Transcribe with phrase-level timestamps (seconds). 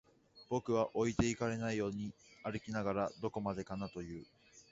[0.49, 2.11] 僕は置いてかれないように
[2.43, 4.25] 歩きながら、どこまでかなと言う